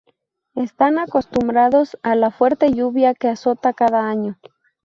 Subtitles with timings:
[0.55, 4.39] Están acostumbrados a la fuerte lluvia que azota cada año.